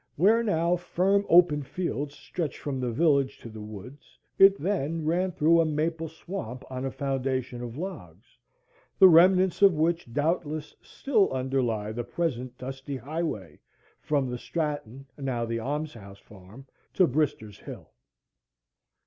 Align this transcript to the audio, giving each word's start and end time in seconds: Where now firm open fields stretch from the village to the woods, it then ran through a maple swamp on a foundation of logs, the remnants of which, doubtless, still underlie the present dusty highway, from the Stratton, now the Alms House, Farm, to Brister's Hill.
Where 0.15 0.41
now 0.41 0.77
firm 0.77 1.27
open 1.29 1.61
fields 1.61 2.15
stretch 2.15 2.57
from 2.57 2.79
the 2.79 2.91
village 2.91 3.37
to 3.37 3.49
the 3.49 3.61
woods, 3.61 4.17
it 4.39 4.57
then 4.59 5.05
ran 5.05 5.31
through 5.31 5.61
a 5.61 5.65
maple 5.67 6.07
swamp 6.09 6.63
on 6.71 6.85
a 6.85 6.89
foundation 6.89 7.61
of 7.61 7.77
logs, 7.77 8.35
the 8.97 9.07
remnants 9.07 9.61
of 9.61 9.73
which, 9.75 10.11
doubtless, 10.11 10.75
still 10.81 11.31
underlie 11.31 11.91
the 11.91 12.03
present 12.03 12.57
dusty 12.57 12.97
highway, 12.97 13.59
from 13.99 14.27
the 14.27 14.39
Stratton, 14.39 15.05
now 15.19 15.45
the 15.45 15.59
Alms 15.59 15.93
House, 15.93 16.17
Farm, 16.17 16.65
to 16.95 17.07
Brister's 17.07 17.59
Hill. 17.59 17.91